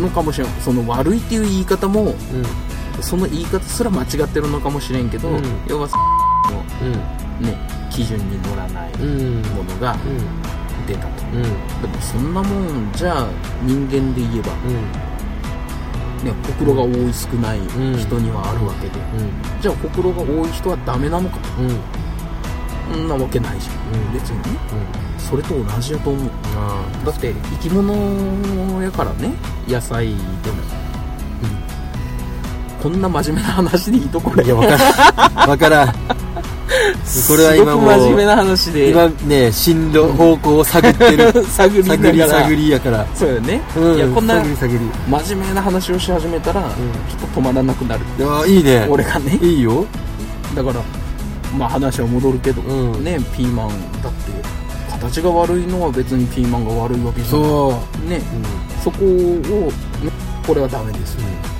[0.00, 0.50] のかもしれん。
[0.62, 2.16] その悪いっていう言い方もうん
[3.00, 5.42] その言い方すら間違ってるのかもしれんけど、うん。
[5.66, 5.88] 要は
[7.40, 7.56] のね
[7.90, 9.96] 基準に乗らないうんうんものが
[10.86, 11.38] 出たと、うん。
[11.38, 11.42] うん。
[11.82, 13.28] でもそんなもんじゃあ
[13.62, 14.52] 人間で言えば
[16.24, 17.60] ね、ほくろが多い少ない
[17.98, 19.60] 人にはあるわけで、うん。
[19.60, 21.78] じゃあほくろが多い人はダメなのかうんうん。
[22.92, 24.12] そんなわけないじゃん、うん。
[24.14, 24.58] 別にね。
[24.72, 25.20] うん。
[25.20, 26.30] それと同じやと思う。
[26.56, 29.34] あだって生き物やからね。
[29.68, 30.16] 野菜でも
[32.82, 35.48] こんな真面目な話でいいとこれいやわからん。
[35.50, 35.94] わからん。
[37.28, 38.90] これは今も真面目な話で。
[38.90, 41.32] 今ね進路方向を探ってる。
[41.46, 43.06] 探りな探り探りやから。
[43.14, 43.96] そうよね、うん。
[43.96, 46.68] いやこんな真面目な話をし始めたら、ちょ
[47.26, 48.00] っと止まらなくなる。
[48.18, 48.86] いやいいね。
[48.88, 49.38] 俺がね。
[49.40, 49.84] いいよ。
[50.54, 50.80] だから
[51.56, 53.04] まあ話は戻るけど、うん。
[53.04, 53.68] ねピーマン
[54.02, 54.32] だって
[54.90, 57.42] 形が悪いのは別にピーマンが悪いわけじゃない。
[57.42, 58.08] そう。
[58.08, 58.16] ね。
[58.16, 58.82] うん。
[58.82, 60.12] そこを、ね、
[60.46, 61.14] これはダメです。
[61.14, 61.55] よね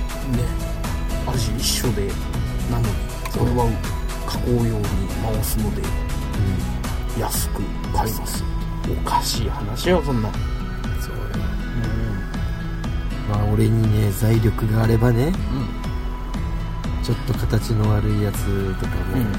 [1.36, 2.08] 味一緒で
[2.70, 2.94] なのに
[3.36, 3.68] これは
[4.26, 4.84] 加工用に
[5.22, 5.82] 回すので
[7.20, 7.62] 安く
[7.94, 8.44] 買います。
[8.88, 10.30] おかしい話よそんな。
[11.00, 11.22] そうよ
[13.28, 15.32] まあ俺にね財力があればねうん。
[17.04, 19.32] ちょっと形の悪いやつとかも、うん。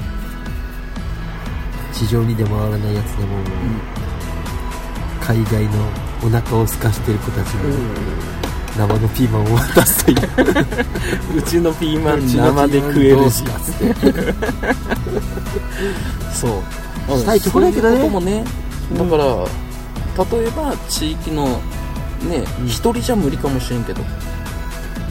[1.92, 3.36] 地上に出回らないやつでも、
[5.20, 5.70] 海外の
[6.24, 8.37] お腹を空かしてる子たちに
[8.78, 10.18] 生のピーマンを渡すという。
[11.36, 13.42] うちのピーマン生で食えるし。
[16.32, 16.62] そ
[17.08, 17.18] う。
[17.18, 17.96] したいところやけどね。
[17.96, 18.44] そういうこともね。
[18.96, 19.24] だから、
[20.38, 21.46] 例えば地域の
[22.22, 22.66] ねうん。
[22.66, 24.00] 一、人じゃ無理かもしれんけど。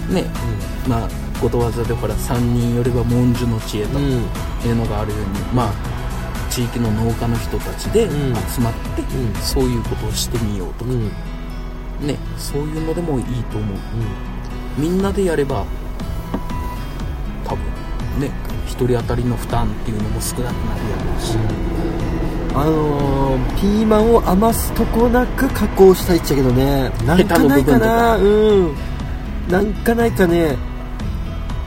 [0.10, 0.26] ね。
[0.88, 1.10] まあ
[1.42, 4.06] ことわざでほら3人よれば文殊の知恵とうん。
[4.06, 4.12] うん
[4.66, 5.72] いうのがあるように、まあ
[6.50, 8.36] 地域の農家の人たちでうん。
[8.50, 9.34] 集まって、うん。
[9.42, 11.12] そういうことをしてみようとか、うんうん
[12.02, 13.78] ねそういうのでもいいと思う。
[14.78, 15.66] みんなでやれば
[17.44, 17.64] 多分
[18.20, 18.32] ね
[18.68, 21.38] 1人当たりの負担っていうのも少なくなるやろうし、
[22.54, 26.92] あのー、ピーマンを余すとこなく加工したいっちゃけどね。
[27.06, 28.18] なんかないかな。
[28.18, 28.76] うん。
[29.50, 30.56] なんかないかね。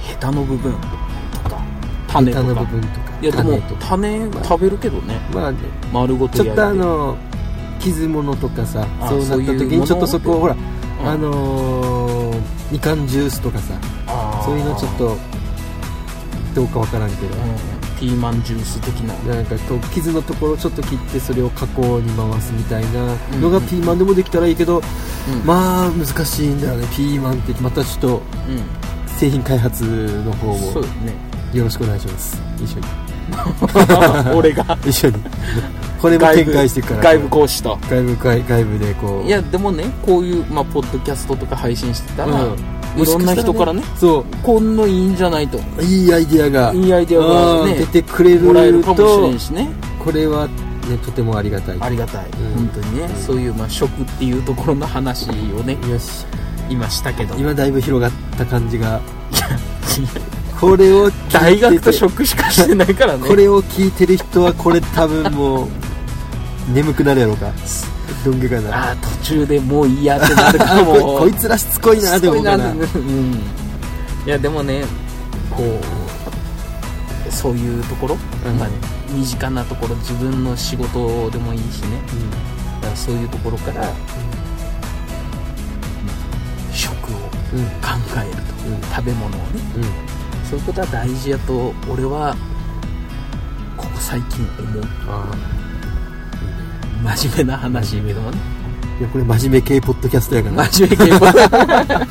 [0.00, 0.78] ヘタの部分と
[1.50, 1.62] か。
[2.08, 2.60] 種と種か。
[2.60, 3.10] の部分とか。
[3.22, 5.18] いやでも種食べるけどね。
[5.32, 5.58] まあね。
[5.92, 7.16] 丸ごとちょっとあの
[7.80, 11.08] 傷物とかさあそうなった時にちょっとそこをほらうん。
[11.08, 12.40] あのー、
[12.70, 13.74] みかんジュースとかさ
[14.44, 15.16] そういうのちょっと
[16.54, 17.34] どうかわからんけど。
[17.36, 17.38] う
[17.76, 17.80] ん。
[18.00, 19.14] ピーマンジュース的な。
[19.34, 23.04] なんかこう傷のところをちょっと切ってそれを加工に回すみたいな
[23.38, 25.46] のうんがピーマンでもできたらいいけど、うん。
[25.46, 27.52] まあ難しいんだよねピーマンって。
[27.60, 28.20] またちょっとう
[29.06, 29.84] 製品開発
[30.24, 32.40] の方んそうをよろしくお願いします。
[32.56, 32.86] 一緒に。
[34.34, 34.78] 俺が。
[34.86, 35.16] 一緒に
[36.00, 37.02] これも展開してから。
[37.02, 37.78] 外部講師と。
[37.88, 39.26] 外部外外部でこう。
[39.26, 43.00] いやでもねこういう、まあ、ポッドキャストとか配信してたら、うん。
[43.00, 45.58] いろんな人からねそこんのいいんじゃないと。
[45.78, 49.68] ういいアイディアがいいアイデアがねうん出てくれもらえるるかもしれとんしね。
[50.04, 50.52] これはね
[51.04, 51.76] とてもありがたい。
[51.80, 52.54] ありがたい、うん。
[52.54, 55.32] 本当にね、そういう、まあ、食っていうところの話を
[55.62, 56.24] ねよし。
[56.70, 57.34] 今したけど。
[57.34, 59.00] 今だいぶ広がった感じが。
[60.60, 63.26] これを大学と食しかしてないからね。
[63.26, 65.68] これを聞いてる人はこれ多分もう
[66.72, 67.52] 眠くなるやろうか。
[68.24, 70.94] どんげかなあー途中でもういいやってなるかも。
[71.00, 73.42] ここいつらしつこいなって思うかなうん。
[74.26, 74.85] いやでもね
[75.50, 75.80] こ
[77.28, 78.59] うそういうところ、うん。
[78.59, 78.68] まあ、
[79.11, 82.02] 身近なところ自分の仕事でもいいしね。
[82.80, 83.88] だからそういうところから、
[86.72, 87.16] 食を
[87.52, 87.61] うん。
[87.61, 87.72] うん考
[88.16, 88.80] えると、うん。
[88.94, 89.46] 食べ物をね。
[89.76, 89.85] うん。
[90.48, 92.37] そういうことは大事やと俺は
[93.76, 94.83] ここ最近思う。
[95.09, 95.24] あ
[97.02, 98.38] 真面目な話やけどもね。
[98.98, 100.64] あいやこれ真面目系ポッドキャストやから。
[100.70, 102.08] 真面目系ポッ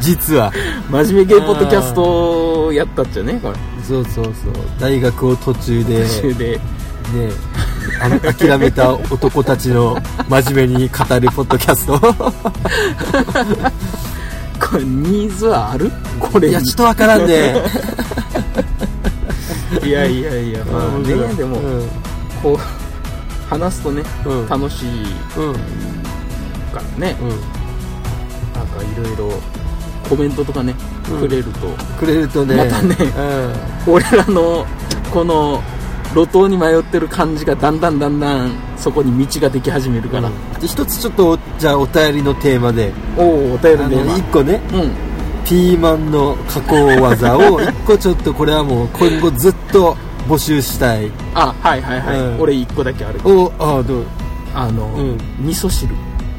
[0.00, 0.52] 実は。
[0.90, 3.56] 真面目系ポッドキャストやったっちゃねこれ。
[3.86, 4.34] そうそうそう。
[4.78, 6.56] 大学を途中で途中で。
[6.56, 6.60] ね
[8.00, 9.96] あの諦めた男たちの
[10.28, 11.98] 真面目に語るポッドキャスト。
[14.64, 15.90] これニーズはある？
[16.20, 17.56] これいやちょっとわからんね。
[19.84, 21.88] いやいやいやまあねでもうん
[23.52, 24.48] 話すとねうん。
[24.48, 24.88] 楽しい
[25.36, 25.54] うん
[26.72, 27.16] からね。
[27.20, 27.28] うん。
[28.52, 29.30] なんかいろいろ
[30.08, 30.74] コメントとかね
[31.10, 31.20] うん。
[31.20, 31.68] くれると。
[31.98, 32.56] くれるとね。
[32.56, 32.96] またね
[33.86, 34.66] 俺らの
[35.12, 35.62] この
[36.14, 40.10] 路頭に迷ってる感じがだんだんだんだんそこに道ができ始めるうん。
[40.10, 42.92] から、で一つちょっとじゃあお便りのテーマで。
[43.16, 44.60] おおお便ありでの一個ね。
[44.72, 45.12] うん。
[45.44, 49.96] ピーマンの加工技を一個ちょっとこれはもう今後ずっと
[50.28, 51.10] 募集したい。
[51.34, 52.40] あはいはいはい、うん。
[52.40, 53.20] 俺一個だけある。
[53.24, 54.04] おああどう？
[54.54, 55.18] あの、うん。
[55.40, 55.94] 味噌汁、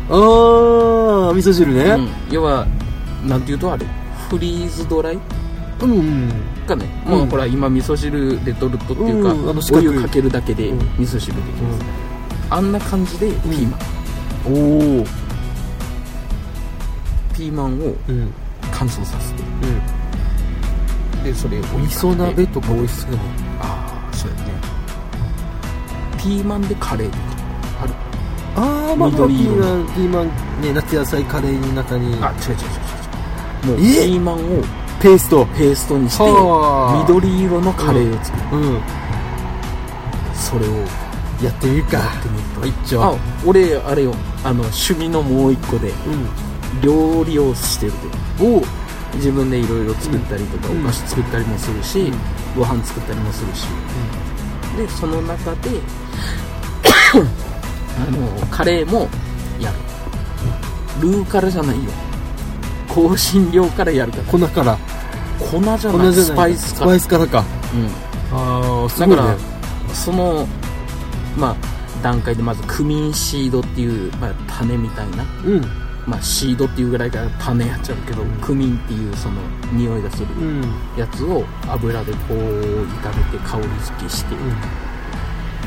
[0.09, 1.83] あー味噌汁ね。
[1.83, 2.65] うん、要は
[3.25, 3.85] なんていうとあれ？
[4.29, 5.19] フリーズドライ？
[5.81, 6.31] うんうん。
[6.67, 7.11] かね、うん。
[7.11, 9.95] もうほら今味噌汁レトルトっていうか、うんあの四お角い。
[9.95, 10.79] 湯かけるだけでうん。
[10.97, 11.85] 味噌汁できます、
[12.49, 13.79] あんな感じでピーマン、
[14.45, 15.05] おお
[17.35, 18.27] ピーマンをうん。
[18.27, 19.43] 考乾燥させて。
[21.17, 21.23] うん。
[21.23, 23.42] でそれを味噌鍋とか美味しそうだねああそうやね
[26.23, 27.23] ピーマンでカレーとか。
[27.83, 27.93] ある。
[28.55, 30.27] ああまあ緑色ーマンピーマン
[30.61, 32.15] ね夏野菜カレーの中に。
[32.23, 32.69] あ違う違う違う
[33.63, 34.63] 違うもうピえーマンを
[35.01, 35.45] ペースト。
[35.47, 36.99] ペーストにしてはあ。
[37.03, 38.81] 緑色のカレーを作る、うん。
[40.33, 40.71] それを
[41.41, 41.99] ややってみるか。
[41.99, 42.83] ってみると。
[42.83, 44.13] 一応あ俺あれよ。
[44.45, 45.91] あの趣味のもう一個で
[46.81, 47.91] 料理をしてる
[48.39, 48.45] で。
[48.45, 48.49] う。
[48.49, 48.61] んお
[49.15, 50.83] 自分でいろいろ作ったりとか、うん。
[50.83, 52.13] お菓子作ったりもするし、うん。
[52.55, 53.67] ご飯作ったりもするし
[54.77, 55.79] でその中で
[58.07, 59.07] あのカレーも
[59.59, 61.07] やる。
[61.07, 61.91] ルーからじゃないよ。
[62.87, 64.23] 香辛料からやるから。
[64.25, 64.77] 粉から。
[65.39, 66.13] 粉じゃ粉ない。
[66.13, 66.23] じゃない。
[66.23, 66.85] ススパイスから。
[66.87, 67.43] パイスからか。
[67.73, 68.13] うん。
[68.33, 69.37] ああすだから
[69.93, 70.47] その
[71.37, 71.55] まあ
[72.01, 79.35] 段階でまずクミンシードっていう、まあ、種みたいな、うんまあ、シードっていうぐらいから種やっちゃうけど、クミンっていうその
[79.71, 80.61] 匂いがするうん。
[80.97, 84.35] やつを油でこう炒めて香り付けして、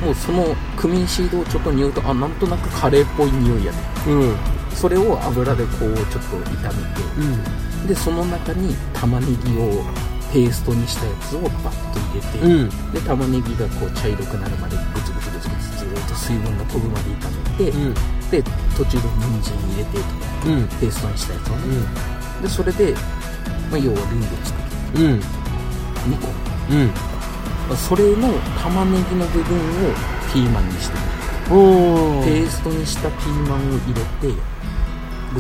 [0.04, 3.78] もうそのクミンシードをちょっと匂うとあなんとなくカレーっぽい匂いやね。
[4.08, 4.20] うん。
[4.20, 4.36] うん
[4.76, 7.42] それを油でこうちょっと炒めうん。
[7.88, 9.82] てでその中に玉ねぎを
[10.34, 12.92] ペーストにしたやつをバッと入れて、うん。
[12.92, 17.94] で玉ねぎがこう茶色くなるまでグツグツグツグツずーっと水分が飛ぶまで炒めて、うん
[18.30, 18.42] で
[18.76, 20.08] 途中で人参入れてとか
[20.46, 20.68] うん。
[20.68, 21.60] ペーストにしたやつをね、
[22.42, 22.94] でそれで、
[23.70, 24.58] まあ、要はルーを作
[24.98, 25.18] るうん。
[25.18, 26.28] 2個
[27.70, 27.76] うん。
[27.76, 28.28] それの
[28.62, 29.94] 玉ねぎの部分を
[30.32, 30.96] ピーマンにして
[31.50, 34.00] おペーーストにしたピーマンを入れ
[34.32, 34.56] て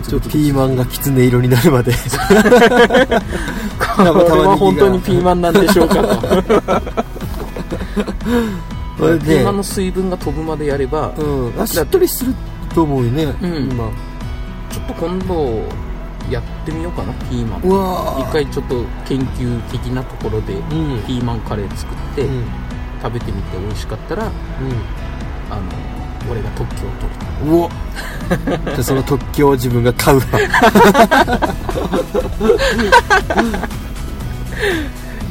[0.02, 1.92] ちょグツピーマンがきつね色になるまで。
[3.78, 5.94] これは本当にピーマンなんでしょうか
[8.98, 11.54] ピーマンの水分が飛ぶまでやれば、うん。
[11.58, 12.34] あしっとりする
[12.76, 13.24] と思うよね。
[13.24, 13.70] うん。
[13.70, 13.90] 今。
[14.70, 15.62] ちょっと今度
[16.30, 17.62] やってみようかなピーマン。
[17.62, 21.02] うわ一回ちょっと研究的なところでうん。
[21.06, 22.44] ピーマンカレー作ってうん。
[23.02, 25.62] 食べてみて美味しかったらあの
[26.30, 27.18] 俺が特許を取る。
[27.44, 30.24] うんうおじゃあその特許を自分が買うわ。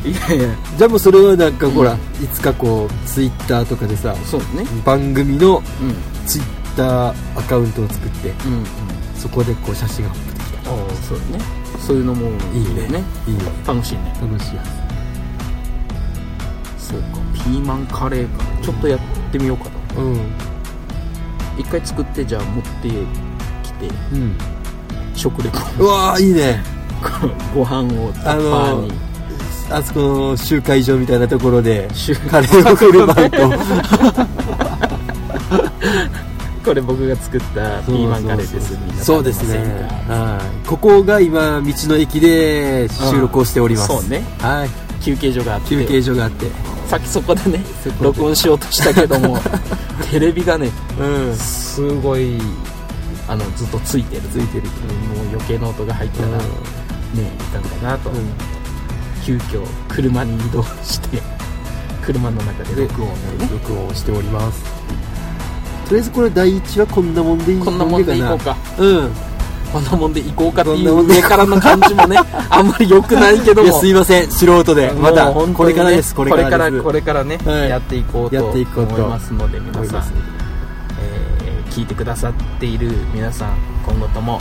[0.04, 0.56] いやいや。
[0.78, 1.98] じゃあもうそれはなんかほら、い
[2.34, 4.66] つかこうツイッターとかでさそうね。
[4.84, 5.64] 番組のうん。
[6.26, 8.66] ツイッターアカウントを作ってうんうん。
[9.16, 10.72] そこでこう写真がアップできた。
[10.72, 11.40] ああそうね。
[11.80, 12.88] そういうのもいいね。
[12.88, 13.04] ね。
[13.28, 13.44] いいね。
[13.66, 14.14] 楽しいね。
[14.22, 14.64] 楽しいや
[16.78, 17.08] そうか。
[17.34, 18.44] ピーマンカレーか。
[18.62, 19.00] ちょっとやっ
[19.32, 20.32] てみようかなつうん。
[21.58, 22.90] 一回作ってじゃあ持って
[23.64, 23.88] きて。
[24.14, 24.38] うん。
[25.14, 25.60] 食レポ。
[25.84, 26.76] うわーいいね。
[27.54, 28.92] ご飯をタッパーに、
[29.70, 33.38] あそこの集会場みたいなところで集カレーを振る舞うと
[36.66, 38.74] これ僕が作ったピーマンカレーです。
[38.74, 39.24] みんなそう。
[39.24, 39.60] ですね。
[40.08, 40.68] はい。
[40.68, 44.00] ここが今道の駅で収録をしております、うん。
[44.02, 44.22] そうね。
[44.40, 44.70] はい。
[45.04, 45.70] 休憩所があって。
[45.70, 46.48] 休憩所があって。
[46.88, 47.64] さっきそこでね
[48.02, 49.40] 録音しようとしたけども
[50.12, 51.36] テレビがねうん。
[51.36, 52.40] すごい
[53.28, 54.22] あのずっとついてる。
[54.24, 54.64] ついてる。
[54.64, 54.70] も
[55.24, 56.38] う余計な音が入ったらね
[57.40, 58.16] いかんかなと、うん。
[59.24, 61.22] 急遽車に移動して
[62.04, 63.50] 車の中で録音をね。
[63.52, 64.85] 録音をしております
[65.86, 68.58] とりあえずこれ第一はこんなもんでいいこんなもんでいこうか。
[68.78, 69.12] うん。
[69.72, 72.18] こんなもんで行こうかっていこんなもでうん上からの感じもね
[72.50, 73.80] あんまり良くないけども。
[73.80, 74.32] すいません。
[74.32, 74.92] 素人で。
[74.92, 76.16] まだこれからです。
[76.16, 77.70] これからこれからね、はい。
[77.70, 78.96] やっていこうとやっていこうと。
[78.96, 80.04] 思いますので皆さん。
[81.00, 81.36] えー
[81.76, 83.50] 聞いてくださっている皆さん
[83.86, 84.40] 今後とも、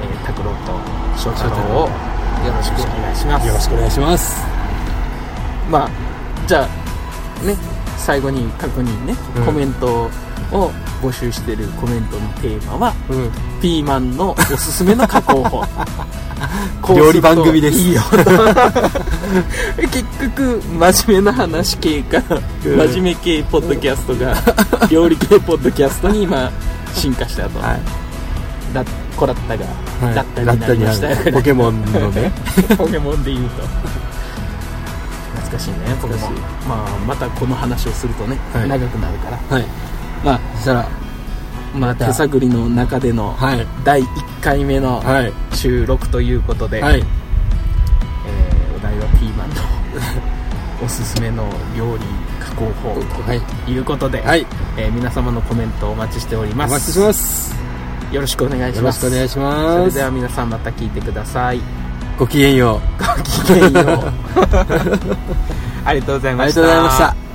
[0.00, 1.88] えー、拓郎と翔太郎を
[2.46, 3.46] よろしくお願いします。
[3.48, 4.46] よろしくお願いします。
[5.68, 5.90] まあ
[6.46, 6.68] じゃ
[7.42, 7.56] あね
[8.02, 9.46] 最後に確認ね、うん。
[9.46, 10.10] コメント
[10.52, 13.30] を募集してるコメントのテーマはうん。
[13.60, 15.64] ピーマンのおすすめの加工法。
[16.96, 17.78] 料理番組です。
[17.78, 18.02] いいよ。
[19.78, 22.76] 結局真面目な話系からうん。
[22.88, 24.34] 真面目系ポッドキャストが
[24.90, 26.50] 料理系ポッドキャストに今
[26.94, 27.80] 進化したと、はい。
[28.74, 28.84] だ
[29.16, 29.64] コラッタが、
[30.00, 30.14] はい。
[30.14, 32.32] ラッタになりましたラッタになるポケモンのね。
[32.76, 34.01] ポケモンで言うと
[35.52, 38.68] 懐かしいねポケモン懐かしまあまたこの話をするとね、はい。
[38.68, 39.36] 長くなるから。
[39.36, 39.64] はい。
[40.24, 40.74] まあそした。
[40.74, 40.88] ら
[41.74, 43.66] まあた手探りの中でのはい。
[43.84, 44.06] 第1
[44.42, 45.32] 回目のはい。
[45.52, 46.98] 収録ということで、はい。
[46.98, 47.02] えー
[48.76, 49.54] お題はピーマンの
[50.84, 51.44] おすすめの
[51.76, 52.02] 料理
[52.44, 52.90] 加工法
[53.30, 53.40] はい。
[53.40, 54.46] ということで、はい。
[54.76, 56.70] えー皆様のコメントお待ちしております。
[56.70, 57.54] お待ちしてます。
[58.12, 59.86] よろしくお願いしよろますしくお願いしそます。
[59.86, 61.60] れでは皆さんまた聞いてください
[62.18, 63.02] ごきげんよう。
[63.16, 64.12] ごきげんよう。
[65.84, 66.60] ありがとうございました。
[66.60, 67.31] ありがとうございました